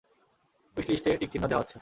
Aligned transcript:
Wish 0.77 0.85
লিস্টে 0.89 1.09
tick 1.17 1.29
চিহ্ন 1.31 1.45
দেয়া 1.47 1.61
হচ্ছে। 1.61 1.77